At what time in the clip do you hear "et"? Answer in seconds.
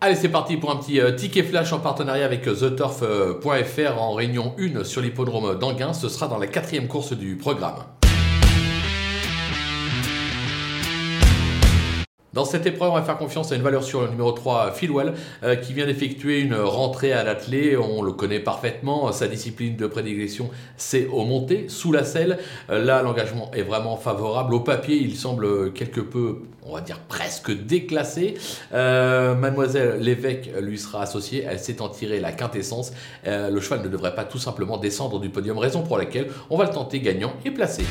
37.44-37.50